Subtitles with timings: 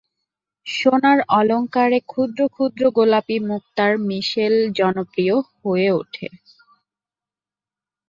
[0.67, 6.27] সোনার অলঙ্কারে ক্ষুদ্র ক্ষুদ্র গোলাপি মুক্তার মিশেল জনপ্রিয় হয়ে ওঠে।